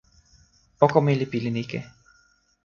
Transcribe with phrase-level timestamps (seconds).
[0.85, 1.79] oko mi li pilin ike.